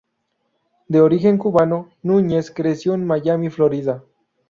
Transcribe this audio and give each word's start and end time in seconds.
De 0.87 0.99
origen 0.99 1.37
cubano, 1.37 1.91
Núñez 2.01 2.49
creció 2.49 2.95
en 2.95 3.05
Miami, 3.05 3.51
Florida. 3.51 4.03